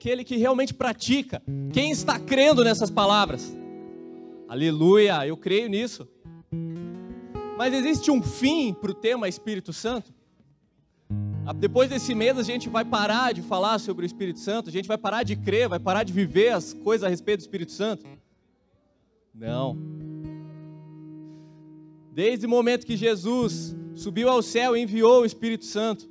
[0.00, 1.42] aquele que realmente pratica.
[1.74, 3.54] Quem está crendo nessas palavras?
[4.48, 6.08] Aleluia, eu creio nisso.
[7.58, 10.10] Mas existe um fim para o tema Espírito Santo?
[11.56, 14.88] Depois desse mês a gente vai parar de falar sobre o Espírito Santo, a gente
[14.88, 18.06] vai parar de crer, vai parar de viver as coisas a respeito do Espírito Santo?
[19.34, 19.76] Não.
[22.10, 26.08] Desde o momento que Jesus subiu ao céu e enviou o Espírito Santo,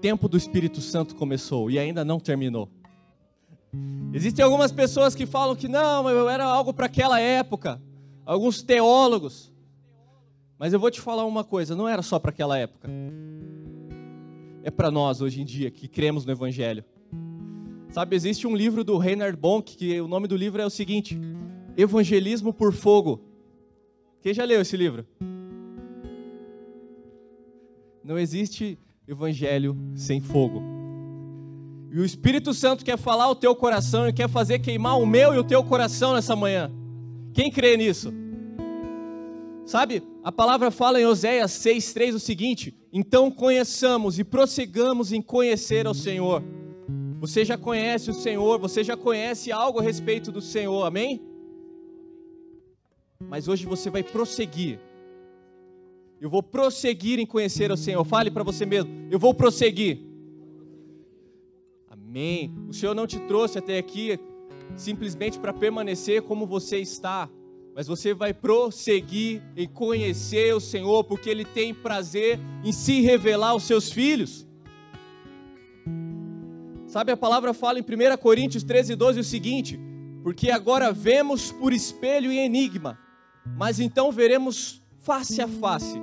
[0.00, 2.68] tempo do Espírito Santo começou e ainda não terminou.
[4.12, 7.80] Existem algumas pessoas que falam que não, eu era algo para aquela época,
[8.24, 9.52] alguns teólogos.
[10.58, 12.88] Mas eu vou te falar uma coisa, não era só para aquela época.
[14.62, 16.84] É para nós hoje em dia que cremos no evangelho.
[17.90, 21.18] Sabe, existe um livro do Reinhard Bonk que o nome do livro é o seguinte:
[21.76, 23.20] Evangelismo por Fogo.
[24.22, 25.06] Quem já leu esse livro?
[28.02, 30.62] Não existe evangelho sem fogo.
[31.92, 35.34] E o Espírito Santo quer falar ao teu coração e quer fazer queimar o meu
[35.34, 36.70] e o teu coração nessa manhã.
[37.32, 38.12] Quem crê nisso?
[39.64, 45.86] Sabe, a palavra fala em Oséias 6,3 o seguinte: Então conheçamos e prossigamos em conhecer
[45.86, 46.42] ao Senhor.
[47.18, 51.20] Você já conhece o Senhor, você já conhece algo a respeito do Senhor, amém?
[53.18, 54.78] Mas hoje você vai prosseguir.
[56.20, 58.04] Eu vou prosseguir em conhecer o Senhor.
[58.04, 60.00] Fale para você mesmo, eu vou prosseguir.
[61.88, 62.54] Amém.
[62.68, 64.18] O Senhor não te trouxe até aqui
[64.76, 67.30] simplesmente para permanecer como você está
[67.76, 73.50] mas você vai prosseguir em conhecer o Senhor, porque Ele tem prazer em se revelar
[73.50, 74.46] aos seus filhos.
[76.86, 79.78] Sabe, a palavra fala em 1 Coríntios 13, 12 o seguinte:
[80.22, 82.98] Porque agora vemos por espelho e enigma,
[83.44, 86.02] mas então veremos face a face.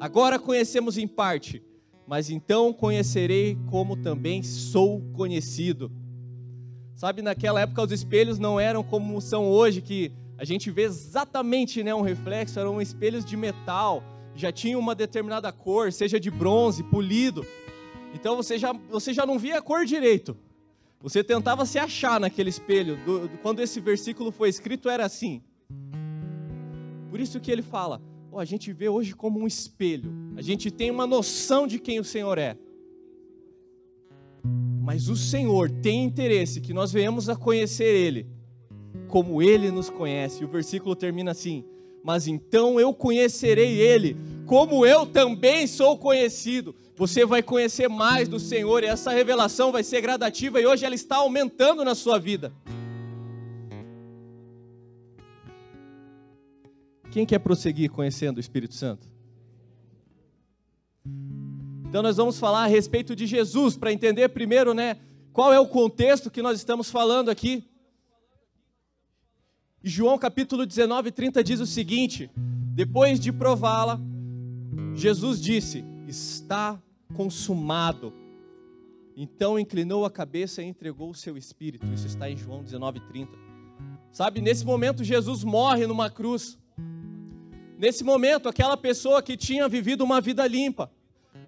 [0.00, 1.62] Agora conhecemos em parte,
[2.06, 5.92] mas então conhecerei como também sou conhecido.
[6.94, 11.82] Sabe, naquela época os espelhos não eram como são hoje, que a gente vê exatamente
[11.82, 14.02] né, um reflexo, eram espelhos de metal,
[14.34, 17.44] já tinha uma determinada cor, seja de bronze, polido.
[18.14, 20.34] Então você já, você já não via a cor direito.
[21.02, 22.96] Você tentava se achar naquele espelho.
[23.04, 25.42] Do, do, quando esse versículo foi escrito, era assim.
[27.10, 28.00] Por isso que ele fala:
[28.36, 30.12] a gente vê hoje como um espelho.
[30.36, 32.56] A gente tem uma noção de quem o Senhor é.
[34.82, 38.26] Mas o Senhor tem interesse que nós venhamos a conhecer Ele
[39.10, 40.42] como ele nos conhece.
[40.42, 41.64] E o versículo termina assim:
[42.02, 44.16] Mas então eu conhecerei ele,
[44.46, 46.74] como eu também sou conhecido.
[46.96, 50.94] Você vai conhecer mais do Senhor e essa revelação vai ser gradativa e hoje ela
[50.94, 52.52] está aumentando na sua vida.
[57.10, 59.08] Quem quer prosseguir conhecendo o Espírito Santo?
[61.88, 64.96] Então nós vamos falar a respeito de Jesus para entender primeiro, né,
[65.32, 67.64] qual é o contexto que nós estamos falando aqui.
[69.82, 73.98] João capítulo 19, 30 diz o seguinte: Depois de prová-la,
[74.94, 76.80] Jesus disse: Está
[77.14, 78.12] consumado.
[79.16, 81.86] Então inclinou a cabeça e entregou o seu espírito.
[81.92, 83.32] Isso está em João 19, 30.
[84.12, 86.58] Sabe, nesse momento Jesus morre numa cruz.
[87.80, 90.92] Nesse momento, aquela pessoa que tinha vivido uma vida limpa,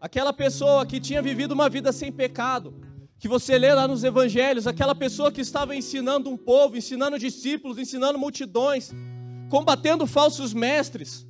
[0.01, 2.73] aquela pessoa que tinha vivido uma vida sem pecado,
[3.19, 7.77] que você lê lá nos evangelhos, aquela pessoa que estava ensinando um povo, ensinando discípulos,
[7.77, 8.93] ensinando multidões,
[9.51, 11.27] combatendo falsos mestres,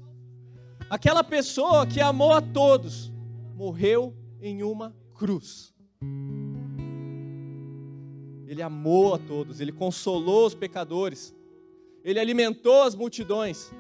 [0.89, 3.13] aquela pessoa que amou a todos,
[3.57, 5.75] morreu em uma cruz.
[8.47, 11.35] Ele amou a todos, ele consolou os pecadores,
[12.05, 13.73] ele alimentou as multidões,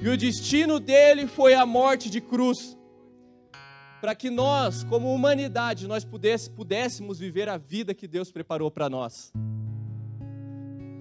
[0.00, 2.78] e o destino dele foi a morte de cruz
[4.00, 9.32] para que nós, como humanidade, nós pudéssemos viver a vida que Deus preparou para nós.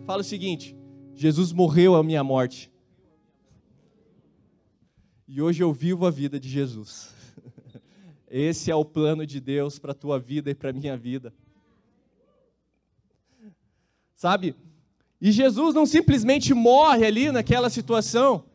[0.05, 0.75] Fala o seguinte:
[1.13, 2.71] Jesus morreu a minha morte.
[5.27, 7.13] E hoje eu vivo a vida de Jesus.
[8.31, 11.33] Esse é o plano de Deus para a tua vida e para a minha vida.
[14.15, 14.55] Sabe?
[15.21, 18.45] E Jesus não simplesmente morre ali naquela situação.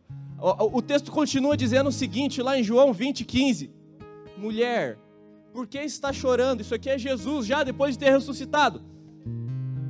[0.43, 3.71] O, o texto continua dizendo o seguinte, lá em João 20, 15
[4.37, 4.99] mulher,
[5.53, 6.63] por que está chorando?
[6.63, 8.83] Isso aqui é Jesus já depois de ter ressuscitado.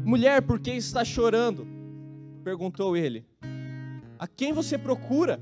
[0.05, 1.67] Mulher, por que está chorando?
[2.45, 3.25] Perguntou ele.
[4.19, 5.41] A quem você procura?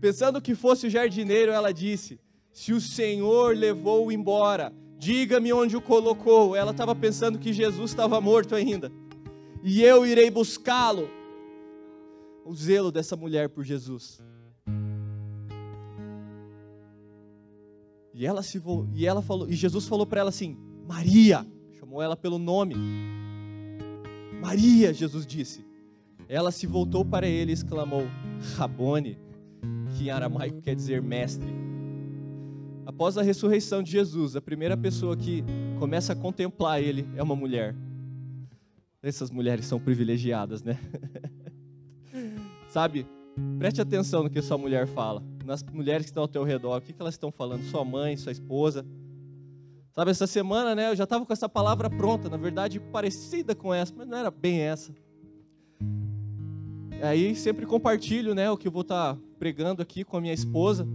[0.00, 2.20] Pensando que fosse o jardineiro, ela disse:
[2.52, 6.54] Se o Senhor levou-o embora, diga-me onde o colocou.
[6.54, 8.92] Ela estava pensando que Jesus estava morto ainda.
[9.62, 11.08] E eu irei buscá-lo.
[12.44, 14.22] O zelo dessa mulher por Jesus.
[18.14, 18.60] E ela se
[18.94, 20.56] e ela falou, e Jesus falou para ela assim:
[20.86, 21.46] "Maria",
[21.78, 22.74] chamou ela pelo nome.
[24.40, 25.64] "Maria", Jesus disse.
[26.28, 28.04] Ela se voltou para ele e exclamou:
[28.56, 29.18] "Rabone",
[29.96, 31.48] que em aramaico quer dizer mestre.
[32.84, 35.44] Após a ressurreição de Jesus, a primeira pessoa que
[35.78, 37.74] começa a contemplar ele é uma mulher.
[39.02, 40.78] Essas mulheres são privilegiadas, né?
[42.72, 43.06] Sabe?
[43.58, 45.22] Preste atenção no que sua mulher fala.
[45.44, 47.62] Nas mulheres que estão ao teu redor, o que elas estão falando?
[47.64, 48.86] Sua mãe, sua esposa.
[49.90, 53.74] Sabe, essa semana, né, eu já estava com essa palavra pronta, na verdade, parecida com
[53.74, 54.90] essa, mas não era bem essa.
[57.02, 60.32] Aí sempre compartilho, né, o que eu vou estar tá pregando aqui com a minha
[60.32, 60.88] esposa.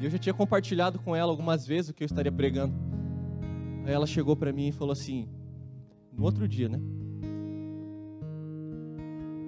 [0.00, 2.74] E eu já tinha compartilhado com ela algumas vezes o que eu estaria pregando.
[3.84, 5.28] Aí ela chegou para mim e falou assim,
[6.12, 6.80] no outro dia, né?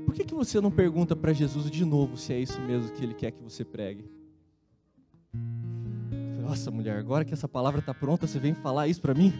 [0.08, 3.04] Por que, que você não pergunta para Jesus de novo se é isso mesmo que
[3.04, 4.10] ele quer que você pregue?
[6.40, 9.34] Nossa, mulher, agora que essa palavra está pronta, você vem falar isso para mim?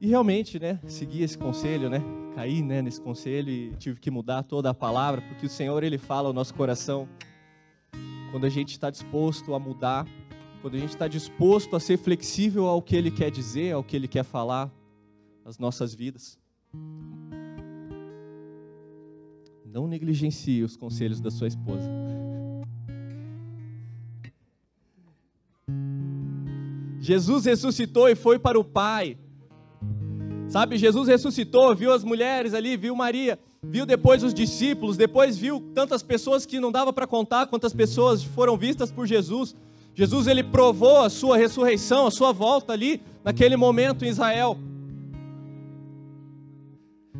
[0.00, 2.02] E realmente, né, segui esse conselho, né?
[2.34, 5.98] Caí, né, nesse conselho e tive que mudar toda a palavra, porque o Senhor ele
[5.98, 7.06] fala ao nosso coração
[8.30, 10.06] quando a gente está disposto a mudar
[10.60, 13.94] quando a gente está disposto a ser flexível ao que Ele quer dizer, ao que
[13.96, 14.70] Ele quer falar
[15.44, 16.38] nas nossas vidas.
[19.64, 21.88] Não negligencie os conselhos da sua esposa.
[26.98, 29.16] Jesus ressuscitou e foi para o Pai.
[30.48, 35.60] Sabe, Jesus ressuscitou, viu as mulheres ali, viu Maria, viu depois os discípulos, depois viu
[35.74, 39.54] tantas pessoas que não dava para contar quantas pessoas foram vistas por Jesus.
[39.96, 44.58] Jesus ele provou a sua ressurreição, a sua volta ali naquele momento em Israel.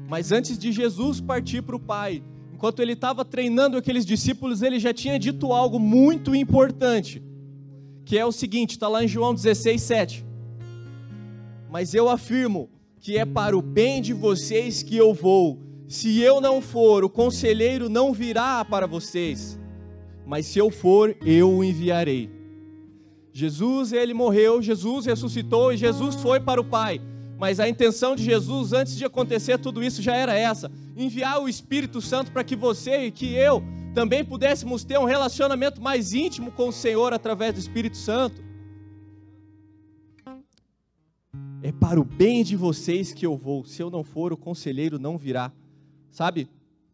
[0.06, 4.78] Mas antes de Jesus partir para o Pai, enquanto ele estava treinando aqueles discípulos, ele
[4.78, 7.22] já tinha dito algo muito importante,
[8.04, 10.26] que é o seguinte: está lá em João 16, 7.
[11.70, 12.68] Mas eu afirmo
[13.00, 15.58] que é para o bem de vocês que eu vou.
[15.88, 19.58] Se eu não for, o conselheiro não virá para vocês,
[20.26, 22.35] mas se eu for, eu o enviarei.
[23.38, 27.02] Jesus, ele morreu, Jesus ressuscitou e Jesus foi para o Pai.
[27.38, 31.46] Mas a intenção de Jesus, antes de acontecer tudo isso, já era essa: enviar o
[31.46, 33.62] Espírito Santo para que você e que eu
[33.94, 38.42] também pudéssemos ter um relacionamento mais íntimo com o Senhor através do Espírito Santo.
[41.62, 43.66] É para o bem de vocês que eu vou.
[43.66, 45.52] Se eu não for, o conselheiro não virá.
[46.10, 46.48] Sabe?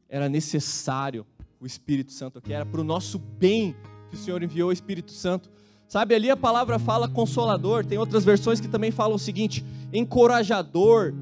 [0.08, 1.24] Era necessário
[1.60, 3.76] o Espírito Santo aqui, era para o nosso bem
[4.10, 5.48] que o Senhor enviou o Espírito Santo.
[5.92, 9.62] Sabe, ali a palavra fala consolador, tem outras versões que também falam o seguinte:
[9.92, 11.12] encorajador,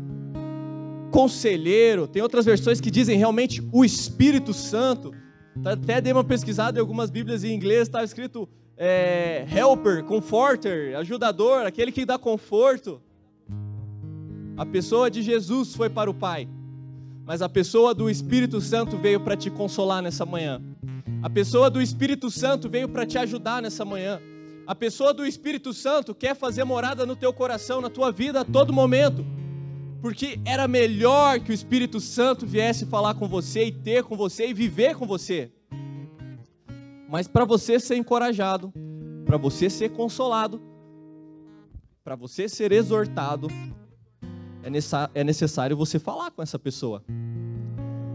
[1.11, 5.13] conselheiro, tem outras versões que dizem realmente o Espírito Santo.
[5.61, 10.95] Tá, até dei uma pesquisada em algumas Bíblias em inglês, estava escrito é, helper, comforter,
[10.99, 13.03] ajudador, aquele que dá conforto.
[14.57, 16.49] A pessoa de Jesus foi para o Pai,
[17.25, 20.63] mas a pessoa do Espírito Santo veio para te consolar nessa manhã.
[21.25, 24.21] A pessoa do Espírito Santo veio para te ajudar nessa manhã.
[24.71, 28.45] A pessoa do Espírito Santo quer fazer morada no teu coração, na tua vida a
[28.45, 29.27] todo momento.
[30.01, 34.47] Porque era melhor que o Espírito Santo viesse falar com você e ter com você
[34.47, 35.51] e viver com você.
[37.09, 38.73] Mas para você ser encorajado,
[39.27, 40.63] para você ser consolado,
[42.05, 43.49] para você ser exortado,
[44.63, 47.03] é, é necessário você falar com essa pessoa.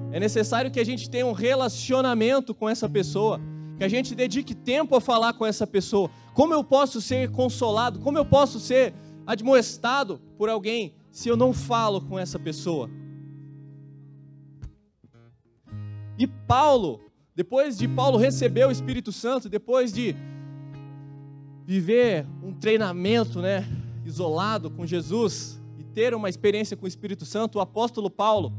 [0.09, 3.41] É necessário que a gente tenha um relacionamento com essa pessoa
[3.77, 6.09] que a gente dedique tempo a falar com essa pessoa.
[6.33, 7.99] Como eu posso ser consolado?
[7.99, 8.93] Como eu posso ser
[9.25, 12.89] admoestado por alguém se eu não falo com essa pessoa?
[16.17, 17.01] E Paulo,
[17.35, 20.15] depois de Paulo receber o Espírito Santo, depois de
[21.65, 23.67] viver um treinamento, né,
[24.05, 28.53] isolado com Jesus e ter uma experiência com o Espírito Santo, o apóstolo Paulo,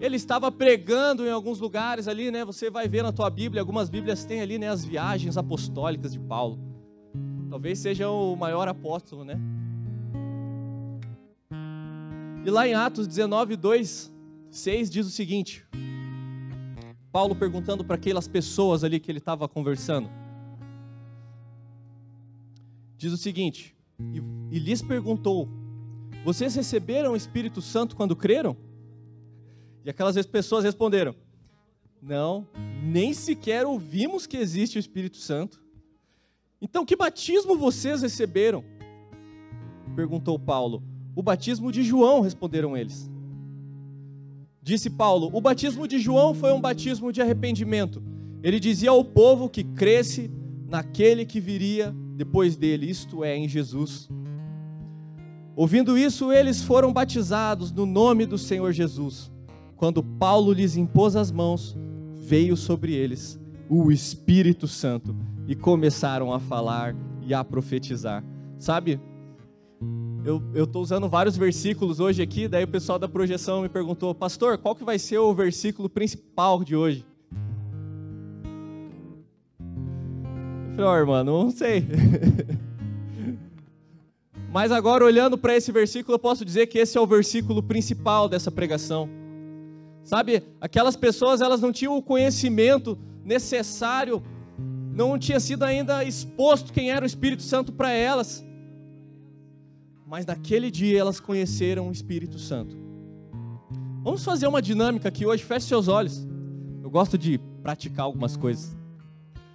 [0.00, 2.44] ele estava pregando em alguns lugares ali, né?
[2.44, 6.20] Você vai ver na tua Bíblia, algumas Bíblias têm ali, né, as viagens apostólicas de
[6.20, 6.58] Paulo.
[7.48, 9.38] Talvez seja o maior apóstolo, né?
[12.44, 14.12] E lá em Atos 19, 2,
[14.50, 15.66] 6 diz o seguinte:
[17.10, 20.10] Paulo perguntando para aquelas pessoas ali que ele estava conversando.
[22.98, 23.74] Diz o seguinte:
[24.12, 25.48] e, e lhes perguntou:
[26.24, 28.56] Vocês receberam o Espírito Santo quando creram?
[29.86, 31.14] E aquelas pessoas responderam:
[32.02, 32.44] Não,
[32.82, 35.62] nem sequer ouvimos que existe o Espírito Santo.
[36.60, 38.64] Então, que batismo vocês receberam?
[39.94, 40.82] Perguntou Paulo.
[41.14, 43.08] O batismo de João, responderam eles.
[44.60, 48.02] Disse Paulo: O batismo de João foi um batismo de arrependimento.
[48.42, 50.28] Ele dizia ao povo que cresce
[50.68, 54.08] naquele que viria depois dele, isto é, em Jesus.
[55.54, 59.30] Ouvindo isso, eles foram batizados no nome do Senhor Jesus.
[59.76, 61.76] Quando Paulo lhes impôs as mãos,
[62.16, 65.14] veio sobre eles o Espírito Santo
[65.46, 68.24] e começaram a falar e a profetizar.
[68.58, 68.98] Sabe,
[70.24, 74.56] eu estou usando vários versículos hoje aqui, daí o pessoal da projeção me perguntou, pastor,
[74.56, 77.04] qual que vai ser o versículo principal de hoje?
[80.70, 81.84] Eu falei, ó, oh, irmão, não sei.
[84.52, 88.28] Mas agora, olhando para esse versículo, eu posso dizer que esse é o versículo principal
[88.28, 89.25] dessa pregação.
[90.06, 94.22] Sabe, aquelas pessoas, elas não tinham o conhecimento necessário,
[94.94, 98.44] não tinha sido ainda exposto quem era o Espírito Santo para elas.
[100.06, 102.76] Mas naquele dia elas conheceram o Espírito Santo.
[104.04, 106.24] Vamos fazer uma dinâmica aqui hoje, feche seus olhos.
[106.84, 108.76] Eu gosto de praticar algumas coisas.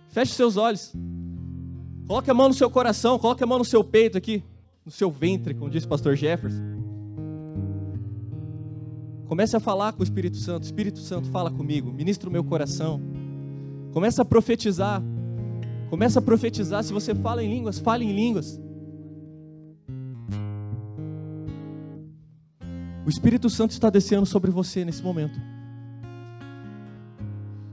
[0.09, 0.93] Feche seus olhos.
[2.05, 4.43] Coloque a mão no seu coração, coloque a mão no seu peito aqui
[4.83, 6.80] no seu ventre, como disse o pastor Jefferson.
[9.31, 10.63] Comece a falar com o Espírito Santo.
[10.63, 12.99] Espírito Santo, fala comigo, ministra o meu coração.
[13.93, 15.01] Comece a profetizar.
[15.89, 16.83] Comece a profetizar.
[16.83, 18.59] Se você fala em línguas, fale em línguas.
[23.05, 25.39] O Espírito Santo está descendo sobre você nesse momento.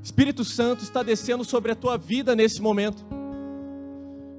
[0.01, 3.05] Espírito Santo está descendo sobre a tua vida nesse momento.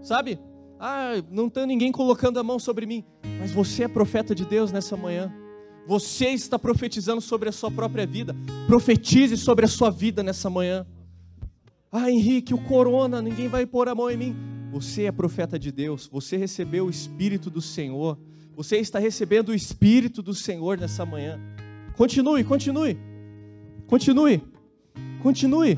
[0.02, 0.40] Sabe?
[0.80, 3.04] Ah, não está ninguém colocando a mão sobre mim.
[3.42, 5.30] Mas você é profeta de Deus nessa manhã.
[5.90, 8.36] Você está profetizando sobre a sua própria vida.
[8.68, 10.86] Profetize sobre a sua vida nessa manhã.
[11.92, 14.36] Ah, Henrique, o corona, ninguém vai pôr a mão em mim.
[14.72, 16.08] Você é profeta de Deus.
[16.12, 18.20] Você recebeu o Espírito do Senhor.
[18.56, 21.40] Você está recebendo o Espírito do Senhor nessa manhã.
[21.98, 22.96] Continue, continue.
[23.88, 24.44] Continue.
[25.24, 25.76] Continue.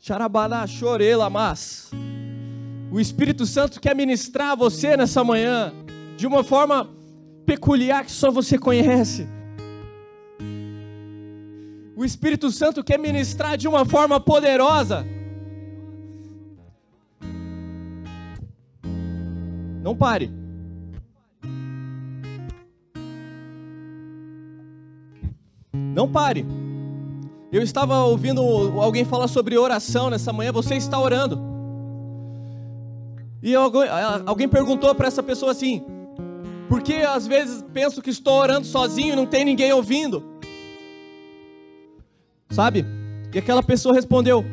[0.00, 1.90] Xarabaná, chorela, mas.
[2.90, 5.74] O Espírito Santo quer ministrar a você nessa manhã
[6.16, 7.01] de uma forma
[7.44, 9.26] peculiar que só você conhece.
[11.96, 15.06] O Espírito Santo quer ministrar de uma forma poderosa.
[19.82, 20.30] Não pare.
[25.72, 26.46] Não pare.
[27.52, 28.40] Eu estava ouvindo
[28.80, 30.50] alguém falar sobre oração nessa manhã.
[30.52, 31.38] Você está orando.
[33.42, 35.84] E alguém perguntou para essa pessoa assim:
[36.82, 40.20] Por que às vezes penso que estou orando sozinho e não tem ninguém ouvindo?
[42.50, 42.84] Sabe?
[43.32, 44.44] E aquela pessoa respondeu: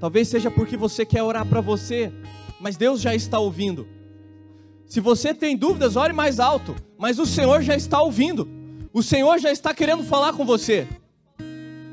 [0.00, 2.10] Talvez seja porque você quer orar para você,
[2.58, 3.86] mas Deus já está ouvindo.
[4.86, 8.48] Se você tem dúvidas, ore mais alto, mas o Senhor já está ouvindo.
[8.90, 10.88] O Senhor já está querendo falar com você.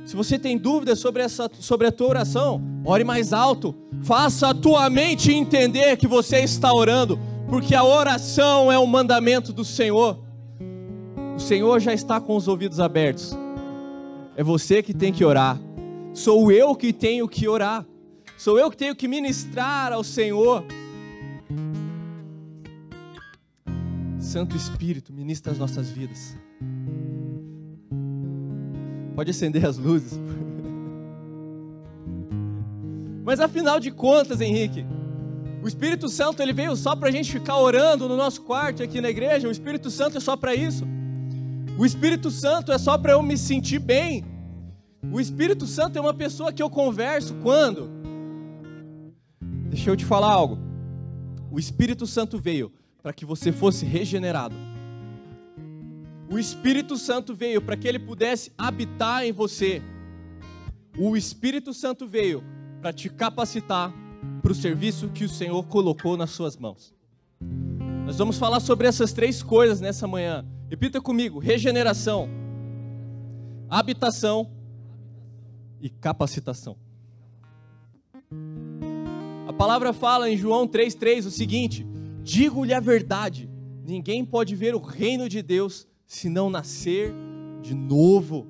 [0.05, 3.75] Se você tem dúvidas sobre, essa, sobre a tua oração, ore mais alto.
[4.03, 9.51] Faça a tua mente entender que você está orando, porque a oração é um mandamento
[9.51, 10.23] do Senhor.
[11.35, 13.35] O Senhor já está com os ouvidos abertos.
[14.35, 15.59] É você que tem que orar.
[16.13, 17.83] Sou eu que tenho que orar.
[18.37, 20.63] Sou eu que tenho que ministrar ao Senhor.
[24.19, 26.37] Santo Espírito, ministra as nossas vidas.
[29.15, 30.19] Pode acender as luzes.
[33.25, 34.85] Mas afinal de contas, Henrique,
[35.61, 39.01] o Espírito Santo ele veio só para a gente ficar orando no nosso quarto aqui
[39.01, 39.47] na igreja.
[39.47, 40.85] O Espírito Santo é só para isso.
[41.77, 44.23] O Espírito Santo é só para eu me sentir bem.
[45.11, 47.89] O Espírito Santo é uma pessoa que eu converso quando?
[49.69, 50.57] Deixa eu te falar algo.
[51.51, 54.55] O Espírito Santo veio para que você fosse regenerado.
[56.31, 59.81] O Espírito Santo veio para que ele pudesse habitar em você.
[60.97, 62.43] O Espírito Santo veio
[62.81, 63.93] para te capacitar
[64.41, 66.93] para o serviço que o Senhor colocou nas suas mãos.
[68.05, 70.45] Nós vamos falar sobre essas três coisas nessa manhã.
[70.69, 72.27] Repita comigo: regeneração,
[73.69, 74.49] habitação
[75.79, 76.75] e capacitação.
[79.47, 81.85] A palavra fala em João 3,3 o seguinte:
[82.23, 83.49] digo-lhe a verdade,
[83.85, 87.13] ninguém pode ver o reino de Deus se não nascer
[87.61, 88.47] de novo.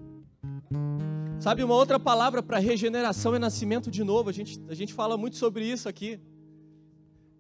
[1.40, 4.30] Sabe, uma outra palavra para regeneração é nascimento de novo.
[4.30, 6.20] A gente, a gente fala muito sobre isso aqui.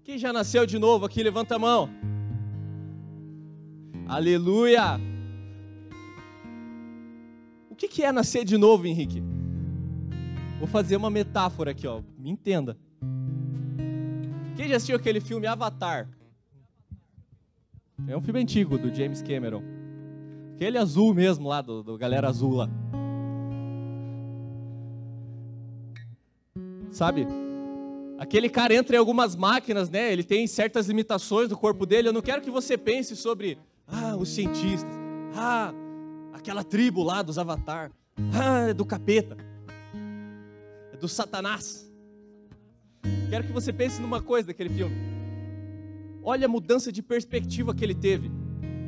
[0.06, 1.22] Quem já nasceu de novo aqui?
[1.22, 1.90] Levanta a mão.
[4.08, 5.00] Aleluia!
[7.70, 9.22] O que, que é nascer de novo, Henrique?
[10.58, 12.02] Vou fazer uma metáfora aqui, ó.
[12.18, 12.78] Me entenda.
[14.56, 16.10] Quem já assistiu aquele filme Avatar?
[18.08, 19.62] É um filme antigo do James Cameron.
[20.56, 22.70] Aquele azul mesmo lá, do, do galera azul lá.
[26.92, 27.28] Sabe?
[28.18, 30.12] Aquele cara entra em algumas máquinas, né?
[30.12, 32.10] Ele tem certas limitações do corpo dele.
[32.10, 34.92] Eu não quero que você pense sobre, ah, os cientistas,
[35.36, 35.74] ah,
[36.34, 37.92] aquela tribo lá dos Avatar,
[38.34, 39.38] ah, é do capeta,
[40.92, 41.90] é do Satanás.
[43.30, 44.96] Quero que você pense numa coisa daquele filme.
[46.22, 48.30] Olha a mudança de perspectiva que ele teve.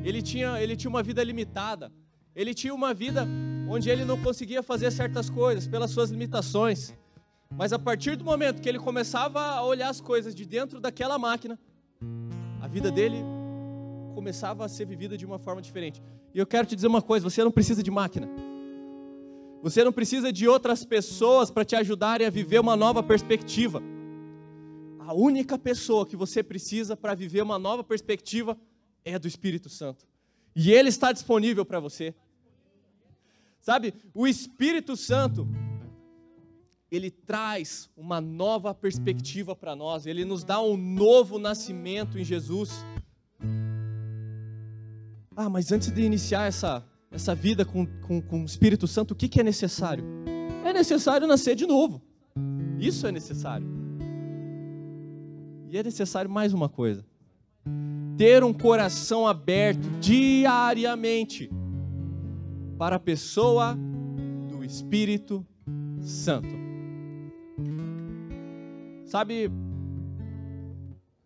[0.04, 1.92] Ele tinha, ele tinha uma vida limitada.
[2.36, 3.28] Ele tinha uma vida
[3.70, 6.94] onde ele não conseguia fazer certas coisas pelas suas limitações.
[7.58, 11.20] Mas a partir do momento que ele começava a olhar as coisas de dentro daquela
[11.20, 11.60] máquina,
[12.62, 13.18] a vida dele
[14.16, 16.02] começava a ser vivida de uma forma diferente.
[16.34, 18.30] E eu quero te dizer uma coisa: você não precisa de máquina.
[19.62, 23.82] Você não precisa de outras pessoas para te ajudarem a viver uma nova perspectiva.
[25.00, 28.58] A única pessoa que você precisa para viver uma nova perspectiva
[29.04, 30.08] é do Espírito Santo.
[30.56, 32.16] E ele está disponível para você.
[33.60, 35.48] Sabe, o Espírito Santo,
[36.92, 42.86] ele traz uma nova perspectiva para nós, ele nos dá um novo nascimento em Jesus.
[45.34, 49.16] Ah, mas antes de iniciar essa, essa vida com, com, com o Espírito Santo, o
[49.16, 50.04] que, que é necessário?
[50.66, 52.02] É necessário nascer de novo.
[52.78, 53.66] Isso é necessário.
[55.70, 57.06] E é necessário mais uma coisa:
[58.18, 61.50] ter um coração aberto diariamente
[62.78, 63.78] para a pessoa
[64.50, 65.46] do Espírito
[66.02, 66.61] Santo.
[69.12, 69.52] Sabe,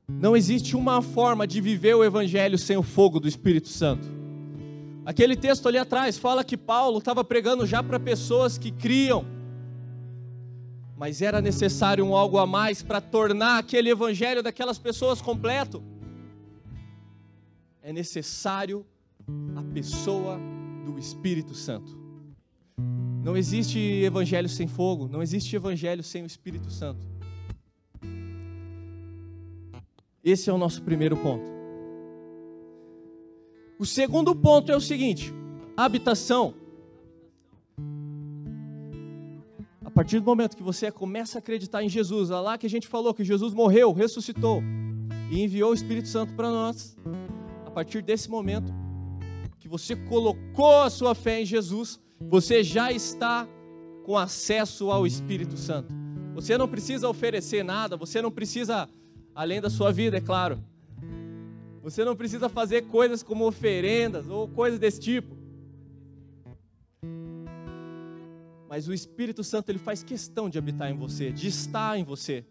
[0.10, 4.08] não existe uma forma de viver o Evangelho sem o fogo do Espírito Santo.
[5.06, 9.24] Aquele texto ali atrás fala que Paulo estava pregando já para pessoas que criam,
[10.98, 15.84] mas era necessário um algo a mais para tornar aquele Evangelho daquelas pessoas completo.
[17.84, 18.84] É necessário
[19.55, 20.40] a pessoa
[20.88, 21.96] do Espírito Santo.
[23.24, 27.15] Não existe Evangelho sem fogo, não existe Evangelho sem o Espírito Santo.
[30.25, 31.46] Esse é o nosso primeiro ponto.
[33.77, 35.31] O segundo ponto é o seguinte:
[35.77, 36.55] habitação.
[39.85, 42.70] A partir do momento que você começa a acreditar em Jesus, é lá que a
[42.70, 44.64] gente falou que Jesus morreu, ressuscitou
[45.31, 46.98] e enviou o Espírito Santo para nós.
[47.64, 48.74] A partir desse momento
[49.59, 53.48] que você colocou a sua fé em Jesus, você já está
[54.03, 55.94] com acesso ao Espírito Santo.
[56.33, 58.90] Você não precisa oferecer nada, você não precisa
[59.36, 60.64] além da sua vida, é claro.
[61.84, 65.36] Você não precisa fazer coisas como oferendas ou coisas desse tipo.
[68.68, 72.44] Mas o Espírito Santo ele faz questão de habitar em você, de estar em você.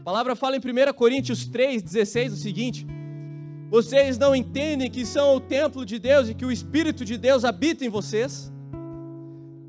[0.00, 2.86] A palavra fala em 1 Coríntios 3:16 o seguinte:
[3.70, 7.44] Vocês não entendem que são o templo de Deus e que o Espírito de Deus
[7.44, 8.52] habita em vocês?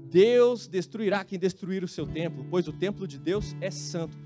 [0.10, 4.25] Deus destruirá quem destruir o seu templo, pois o templo de Deus é santo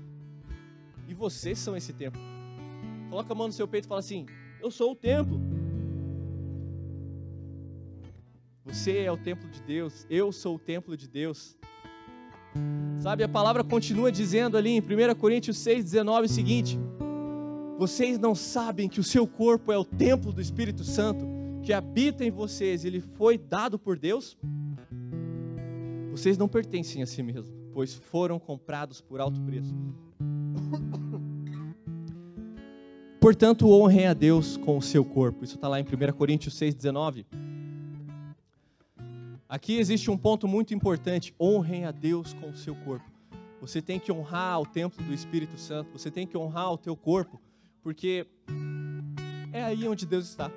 [1.20, 2.20] vocês são esse templo.
[3.10, 4.24] Coloca a mão no seu peito e fala assim:
[4.60, 5.38] Eu sou o templo.
[8.64, 10.06] Você é o templo de Deus.
[10.08, 11.56] Eu sou o templo de Deus.
[12.98, 16.78] Sabe, a palavra continua dizendo ali em 1 Coríntios 6,19 o seguinte:
[17.78, 21.26] Vocês não sabem que o seu corpo é o templo do Espírito Santo,
[21.62, 24.38] que habita em vocês, ele foi dado por Deus?
[26.10, 29.74] Vocês não pertencem a si mesmos, pois foram comprados por alto preço.
[33.20, 35.44] Portanto, honrem a Deus com o seu corpo.
[35.44, 37.26] Isso está lá em 1 Coríntios 6,19.
[39.46, 43.04] Aqui existe um ponto muito importante: honrem a Deus com o seu corpo.
[43.60, 46.96] Você tem que honrar o templo do Espírito Santo, você tem que honrar o teu
[46.96, 47.38] corpo,
[47.82, 48.26] porque
[49.52, 50.50] é aí onde Deus está.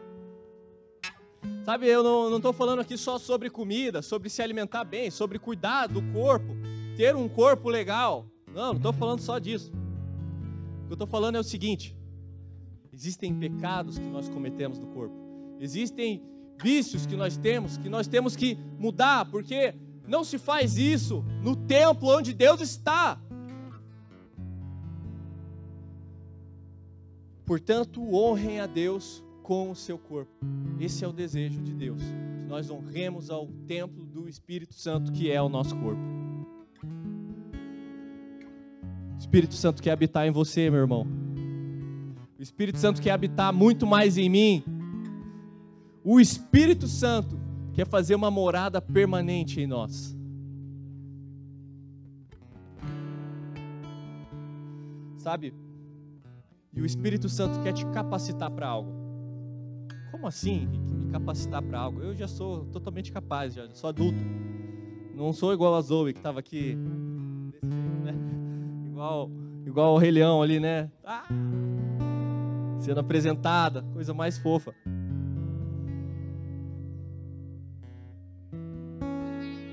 [1.65, 5.87] Sabe, eu não estou falando aqui só sobre comida, sobre se alimentar bem, sobre cuidar
[5.87, 6.55] do corpo,
[6.95, 8.25] ter um corpo legal.
[8.47, 9.69] Não, não estou falando só disso.
[9.69, 11.93] O que eu estou falando é o seguinte:
[13.03, 15.13] existem pecados que nós cometemos no corpo,
[15.59, 16.23] existem
[16.61, 19.75] vícios que nós temos, que nós temos que mudar, porque
[20.07, 23.19] não se faz isso no templo onde Deus está.
[27.45, 30.31] Portanto, honrem a Deus com o seu corpo.
[30.79, 32.01] Esse é o desejo de Deus.
[32.01, 36.01] Que nós honremos ao templo do Espírito Santo, que é o nosso corpo.
[39.19, 41.22] Espírito Santo quer habitar em você, meu irmão.
[42.43, 44.65] O Espírito Santo quer habitar muito mais em mim.
[46.03, 47.39] O Espírito Santo
[47.71, 50.13] quer fazer uma morada permanente em nós.
[55.15, 55.53] Sabe?
[56.73, 58.91] E o Espírito Santo quer te capacitar para algo.
[60.11, 62.01] como assim, Henrique, me capacitar para algo?
[62.01, 64.19] Eu já sou totalmente capaz, já sou adulto.
[65.15, 66.75] Não sou igual a Zoe, que estava aqui,
[68.03, 68.13] né?
[68.85, 69.31] igual,
[69.65, 70.91] igual o Rei Leão ali, né?
[71.05, 71.23] Ah!
[72.83, 74.75] Sendo apresentada, coisa mais fofa.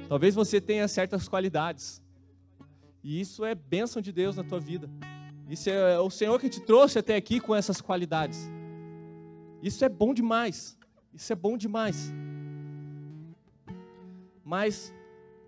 [0.08, 2.00] Talvez você tenha certas qualidades.
[3.02, 4.88] E isso é bênção de Deus na tua vida.
[5.48, 8.48] Isso é o Senhor que te trouxe até aqui com essas qualidades.
[9.60, 10.78] Isso é bom demais.
[11.12, 12.12] Isso é bom demais.
[14.44, 14.94] Mas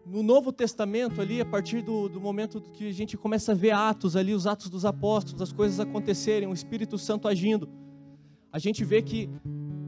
[0.05, 3.71] no Novo Testamento, ali, a partir do, do momento que a gente começa a ver
[3.71, 7.69] atos ali, os atos dos apóstolos, as coisas acontecerem, o Espírito Santo agindo,
[8.53, 9.31] a gente vê que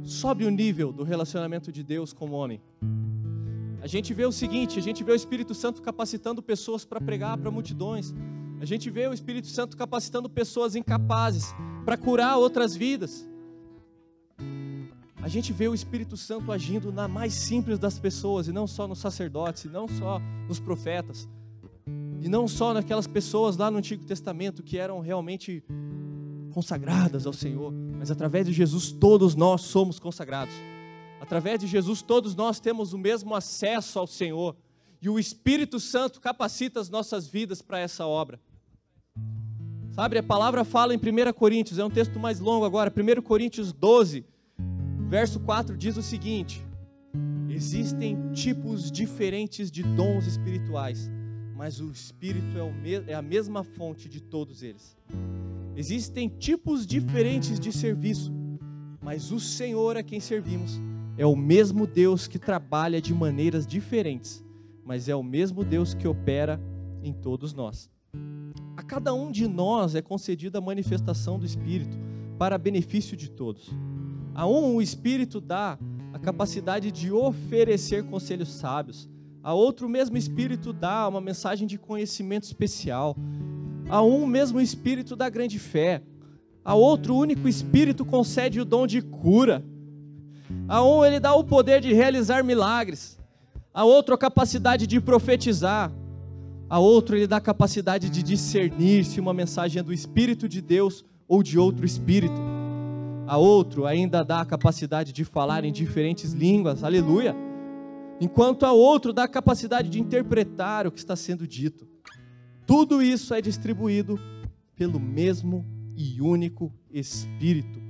[0.03, 2.61] sobe o nível do relacionamento de Deus com o homem.
[3.83, 7.37] A gente vê o seguinte: a gente vê o Espírito Santo capacitando pessoas para pregar
[7.37, 8.15] para multidões.
[8.61, 13.29] A gente vê o Espírito Santo capacitando pessoas incapazes para curar outras vidas.
[15.25, 18.87] A gente vê o Espírito Santo agindo na mais simples das pessoas, e não só
[18.87, 21.27] nos sacerdotes, e não só nos profetas,
[22.21, 25.65] e não só naquelas pessoas lá no Antigo Testamento que eram realmente
[26.53, 30.53] consagradas ao Senhor, mas através de Jesus todos nós somos consagrados.
[31.19, 34.55] Através de Jesus, todos nós temos o mesmo acesso ao Senhor.
[35.01, 38.39] E o Espírito Santo capacita as nossas vidas para essa obra.
[39.95, 43.73] Sabe, a palavra fala em 1 Coríntios, é um texto mais longo agora, 1 Coríntios
[43.73, 44.34] 12,
[45.15, 46.61] verso 4 diz o seguinte:
[47.49, 51.09] Existem tipos diferentes de dons espirituais,
[51.55, 54.97] mas o Espírito é, é a mesma fonte de todos eles.
[55.77, 58.33] Existem tipos diferentes de serviço,
[59.01, 60.81] mas o Senhor a quem servimos
[61.17, 64.45] é o mesmo Deus que trabalha de maneiras diferentes,
[64.85, 66.61] mas é o mesmo Deus que opera
[67.05, 67.89] em todos nós.
[68.77, 71.97] A cada um de nós é concedida a manifestação do Espírito
[72.37, 73.71] para benefício de todos.
[74.35, 75.79] A um o Espírito dá
[76.13, 79.09] a capacidade de oferecer conselhos sábios.
[79.43, 83.17] A outro o mesmo Espírito dá uma mensagem de conhecimento especial.
[83.89, 86.03] A um o mesmo Espírito dá grande fé.
[86.65, 89.65] A outro o único Espírito concede o dom de cura.
[90.67, 93.17] A um ele dá o poder de realizar milagres.
[93.73, 95.93] A outro a capacidade de profetizar.
[96.69, 100.61] A outro ele dá a capacidade de discernir se uma mensagem é do Espírito de
[100.61, 102.44] Deus ou de outro espírito.
[103.27, 106.85] A outro ainda dá a capacidade de falar em diferentes línguas.
[106.85, 107.35] Aleluia.
[108.21, 111.89] Enquanto a outro dá a capacidade de interpretar o que está sendo dito.
[112.67, 114.19] Tudo isso é distribuído
[114.77, 115.65] pelo mesmo
[115.97, 117.83] e único Espírito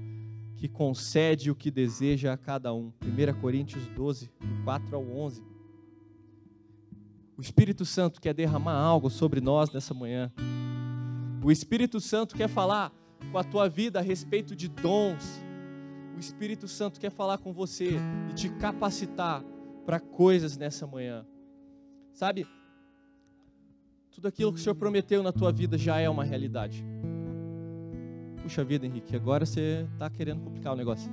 [0.57, 2.93] que concede o que deseja a cada um.
[3.03, 5.43] 1 Coríntios 12, do 4 ao 11.
[7.37, 10.33] O Espírito Santo quer derramar algo sobre nós nessa manhã.
[11.43, 12.93] O Espírito Santo quer falar
[13.31, 15.43] com a tua vida a respeito de dons.
[16.17, 17.99] O Espírito Santo quer falar com você
[18.31, 19.43] e te capacitar
[19.85, 21.27] para coisas nessa manhã.
[22.13, 22.47] Sabe?
[24.11, 26.85] Tudo aquilo que o Senhor prometeu na tua vida já é uma realidade.
[28.43, 31.11] Puxa vida, Henrique, agora você está querendo complicar o negócio.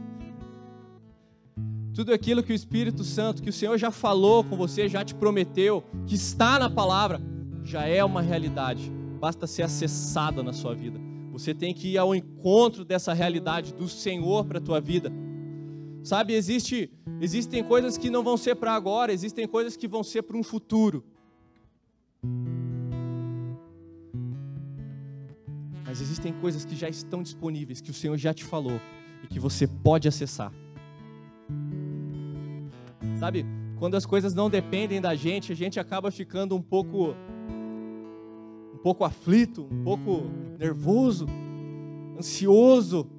[1.93, 5.15] Tudo aquilo que o Espírito Santo, que o Senhor já falou com você, já te
[5.15, 7.19] prometeu, que está na palavra,
[7.63, 8.91] já é uma realidade.
[9.19, 10.99] Basta ser acessada na sua vida.
[11.41, 15.11] Você tem que ir ao encontro dessa realidade do Senhor para a tua vida.
[16.03, 20.21] Sabe, existe, existem coisas que não vão ser para agora, existem coisas que vão ser
[20.21, 21.03] para um futuro.
[25.83, 28.79] Mas existem coisas que já estão disponíveis, que o Senhor já te falou
[29.23, 30.53] e que você pode acessar.
[33.19, 33.47] Sabe,
[33.79, 37.15] quando as coisas não dependem da gente, a gente acaba ficando um pouco
[38.75, 41.25] um pouco aflito, um pouco nervoso,
[42.19, 43.09] ansioso.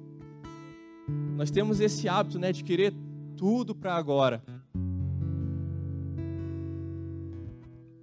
[1.35, 2.93] Nós temos esse hábito, né, de querer
[3.35, 4.41] tudo para agora.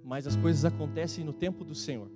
[0.03, 2.07] Mas as coisas acontecem no tempo do Senhor.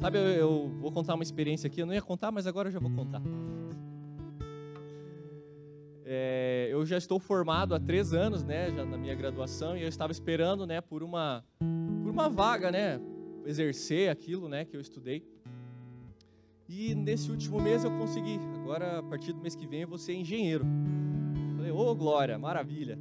[0.00, 1.82] Sabe, eu, eu, vou contar uma experiência aqui.
[1.82, 3.22] Eu não ia contar, mas agora eu já vou contar.
[6.04, 9.88] É, eu já estou formado há três anos, né, já na minha graduação, e eu
[9.88, 13.00] estava esperando, né, por uma, por uma vaga, né,
[13.46, 15.24] exercer aquilo, né, que eu estudei.
[16.68, 18.38] E nesse último mês eu consegui.
[18.60, 20.64] Agora, a partir do mês que vem, eu vou ser engenheiro.
[21.56, 22.98] Falei, ô oh, glória, maravilha,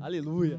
[0.00, 0.58] aleluia.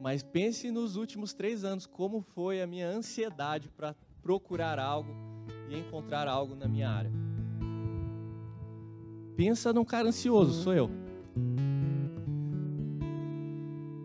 [0.00, 5.10] Mas pense nos últimos três anos, como foi a minha ansiedade para procurar algo
[5.68, 7.12] e encontrar algo na minha área.
[9.36, 10.90] Pensa num cara ansioso, sou eu.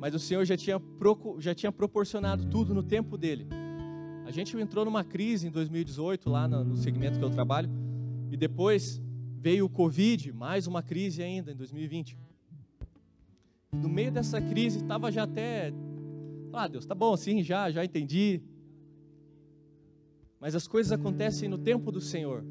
[0.05, 0.79] Mas o Senhor já tinha,
[1.39, 3.47] já tinha proporcionado tudo no tempo dele.
[4.23, 7.67] A gente entrou numa crise em 2018, lá no segmento que eu trabalho,
[8.31, 9.01] E depois
[9.39, 12.15] veio o Covid, mais uma crise ainda em 2020.
[13.73, 15.73] No meio dessa crise, estava já até.
[16.53, 18.43] Ah, Deus, tá bom assim, já, já entendi.
[20.39, 22.45] Mas as coisas acontecem no tempo do Senhor.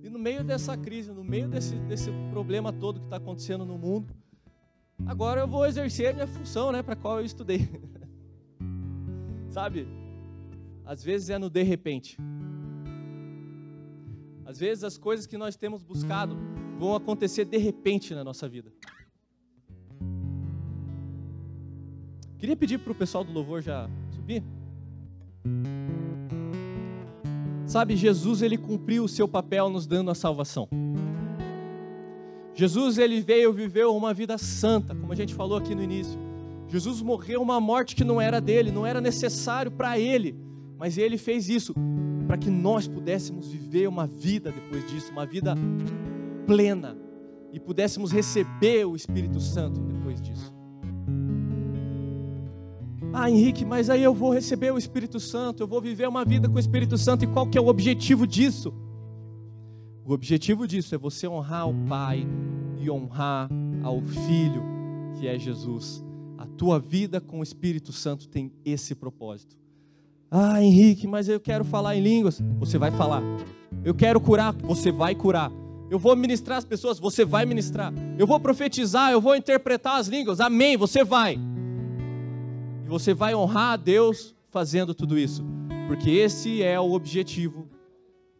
[0.00, 3.76] E no meio dessa crise, no meio desse, desse problema todo que está acontecendo no
[3.76, 4.14] mundo,
[5.06, 7.68] agora eu vou exercer a minha função, né, para qual eu estudei.
[9.50, 9.88] Sabe?
[10.84, 12.16] Às vezes é no de repente.
[14.44, 16.36] Às vezes as coisas que nós temos buscado
[16.78, 18.72] vão acontecer de repente na nossa vida.
[22.38, 24.42] Queria pedir para o pessoal do louvor já subir.
[27.66, 30.68] Sabe, Jesus ele cumpriu o seu papel nos dando a salvação.
[32.58, 36.18] Jesus ele veio, viveu uma vida santa, como a gente falou aqui no início.
[36.66, 40.34] Jesus morreu uma morte que não era dele, não era necessário para ele,
[40.76, 41.72] mas ele fez isso
[42.26, 45.54] para que nós pudéssemos viver uma vida depois disso, uma vida
[46.48, 46.98] plena
[47.52, 50.52] e pudéssemos receber o Espírito Santo depois disso.
[53.12, 56.48] Ah, Henrique, mas aí eu vou receber o Espírito Santo, eu vou viver uma vida
[56.48, 58.74] com o Espírito Santo, e qual que é o objetivo disso?
[60.08, 62.26] O objetivo disso é você honrar o Pai
[62.80, 63.46] e honrar
[63.82, 64.62] ao Filho,
[65.20, 66.02] que é Jesus.
[66.38, 69.54] A tua vida com o Espírito Santo tem esse propósito.
[70.30, 72.40] Ah, Henrique, mas eu quero falar em línguas.
[72.58, 73.22] Você vai falar.
[73.84, 74.54] Eu quero curar.
[74.62, 75.52] Você vai curar.
[75.90, 76.98] Eu vou ministrar as pessoas.
[76.98, 77.92] Você vai ministrar.
[78.16, 79.12] Eu vou profetizar.
[79.12, 80.40] Eu vou interpretar as línguas.
[80.40, 80.74] Amém.
[80.78, 81.38] Você vai.
[82.82, 85.44] E você vai honrar a Deus fazendo tudo isso.
[85.86, 87.68] Porque esse é o objetivo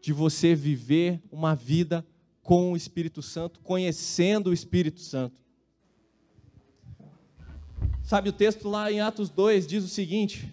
[0.00, 2.06] de você viver uma vida
[2.42, 5.40] com o Espírito Santo, conhecendo o Espírito Santo.
[8.02, 10.50] Sabe, o texto lá em Atos 2 diz o seguinte: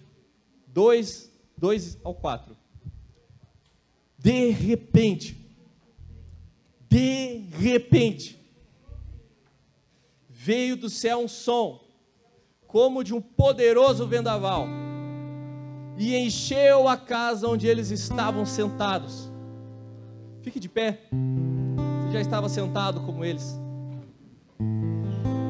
[0.68, 2.58] 2, 2 ao 4.
[4.18, 5.38] De repente,
[6.90, 8.38] de repente,
[10.28, 11.82] veio do céu um som,
[12.68, 14.68] como de um poderoso vendaval,
[15.98, 19.32] e encheu a casa onde eles estavam sentados.
[20.46, 23.60] Fique de pé, você já estava sentado como eles.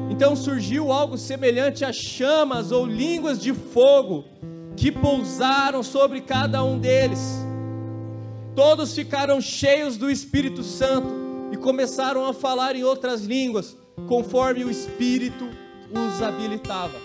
[0.08, 4.24] Então surgiu algo semelhante a chamas ou línguas de fogo
[4.74, 7.20] que pousaram sobre cada um deles.
[8.54, 11.12] Todos ficaram cheios do Espírito Santo
[11.52, 13.76] e começaram a falar em outras línguas,
[14.08, 15.46] conforme o Espírito
[15.92, 16.98] os habilitava.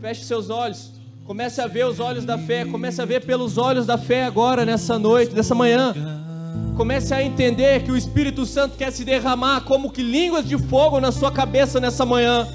[0.00, 0.90] Feche seus olhos,
[1.26, 4.64] comece a ver os olhos da fé, comece a ver pelos olhos da fé agora,
[4.64, 6.24] nessa noite, nessa manhã.
[6.76, 11.00] Comece a entender que o Espírito Santo quer se derramar como que línguas de fogo
[11.00, 12.46] na sua cabeça nessa manhã.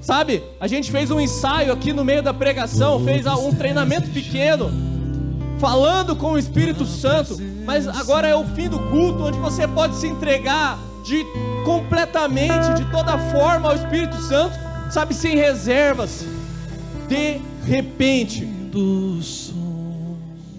[0.00, 4.70] Sabe, a gente fez um ensaio aqui no meio da pregação, fez um treinamento pequeno,
[5.58, 9.96] falando com o Espírito Santo, mas agora é o fim do culto, onde você pode
[9.96, 11.24] se entregar de
[11.64, 14.56] completamente, de toda forma ao Espírito Santo,
[14.90, 16.24] sabe, sem reservas.
[17.08, 18.46] De repente,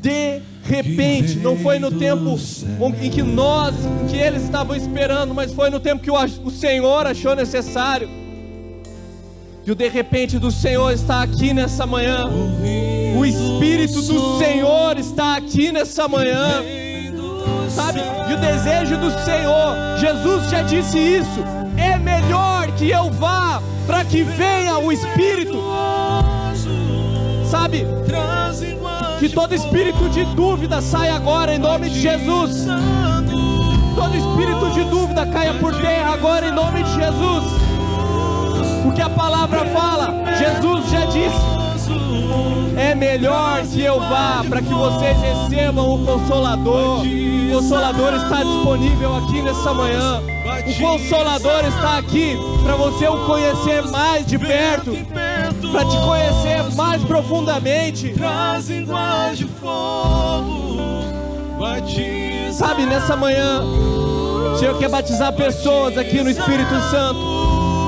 [0.02, 2.38] de repente, não foi no tempo
[3.02, 7.08] em que nós, em que eles estavam esperando, mas foi no tempo que o Senhor
[7.08, 8.10] achou necessário.
[9.66, 12.26] E o de repente do Senhor está aqui nessa manhã.
[13.18, 16.64] O Espírito do Senhor está aqui nessa manhã.
[17.70, 18.00] Sabe?
[18.30, 21.44] E o desejo do Senhor, Jesus já disse isso.
[21.76, 25.62] É melhor que eu vá para que venha o Espírito.
[27.50, 27.86] Sabe?
[29.20, 32.66] Que todo espírito de dúvida saia agora em nome de Jesus.
[33.96, 37.68] Todo espírito de dúvida caia por terra agora em nome de Jesus
[38.98, 41.58] porque a palavra fala, Jesus já disse.
[42.76, 47.02] É melhor que eu vá para que vocês recebam o Consolador.
[47.02, 50.22] O Consolador está disponível aqui nessa manhã.
[50.68, 54.92] O Consolador está aqui para você o conhecer mais de perto,
[55.72, 58.14] para te conhecer mais profundamente.
[62.54, 67.20] Sabe, nessa manhã, o Senhor quer batizar pessoas aqui no Espírito Santo.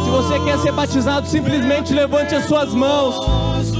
[0.05, 3.15] Se você quer ser batizado, simplesmente levante as suas mãos.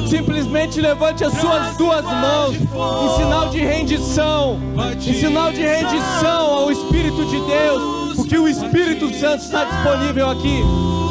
[0.10, 4.60] Simplesmente levante as suas duas mãos em sinal de rendição,
[5.06, 10.62] em sinal de rendição ao Espírito de Deus, porque o Espírito Santo está disponível aqui.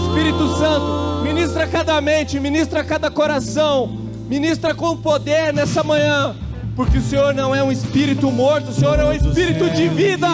[0.06, 6.36] Espírito Santo, ministra cada mente, ministra cada coração, ministra com poder nessa manhã
[6.76, 10.28] porque o Senhor não é um espírito morto, o Senhor é um espírito de vida,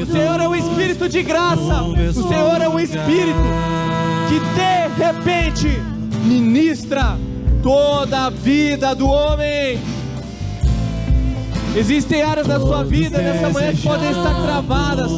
[0.00, 3.42] o Senhor é um espírito de graça, o Senhor é um espírito
[4.28, 5.66] que de repente
[6.22, 7.18] ministra
[7.64, 9.80] toda a vida do homem.
[11.74, 15.10] Existem áreas da sua vida nessa manhã que podem estar travadas,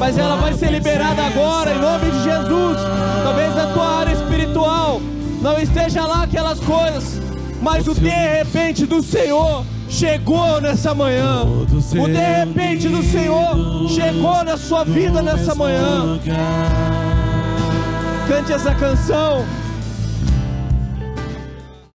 [0.00, 2.78] mas ela vai ser liberada agora, em nome de Jesus.
[3.22, 4.98] Talvez na tua área espiritual
[5.42, 7.20] não esteja lá aquelas coisas,
[7.60, 11.44] mas o de repente do Senhor chegou nessa manhã.
[11.44, 16.18] O de repente do Senhor chegou na sua vida nessa manhã.
[18.26, 19.44] Cante essa canção.